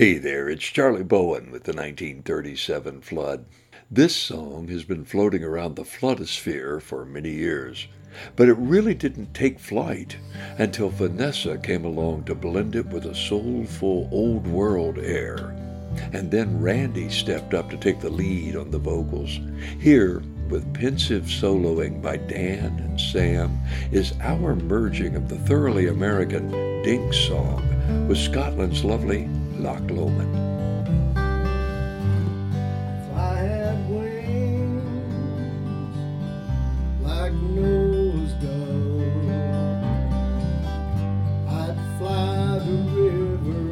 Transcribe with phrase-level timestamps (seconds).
[0.00, 3.44] Hey there, it's Charlie Bowen with the 1937 flood.
[3.90, 7.86] This song has been floating around the floodosphere for many years,
[8.34, 10.16] but it really didn't take flight
[10.56, 15.54] until Vanessa came along to blend it with a soulful old world air.
[16.14, 19.38] And then Randy stepped up to take the lead on the vocals.
[19.78, 23.60] Here, with pensive soloing by Dan and Sam,
[23.92, 26.50] is our merging of the thoroughly American
[26.82, 29.28] Dink song with Scotland's lovely
[29.60, 30.34] Loch Lomond.
[32.96, 34.84] If I had wings
[37.02, 39.28] like Noah's dove,
[41.60, 43.62] I'd fly the river,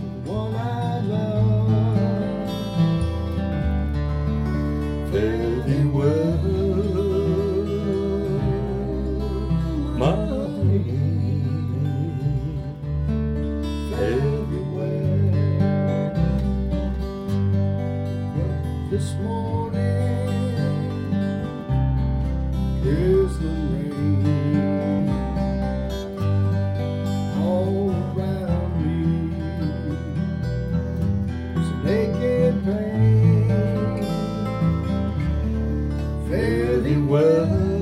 [0.00, 2.50] the one I love.
[5.12, 6.21] Fare thee well,
[36.82, 37.81] Fare well,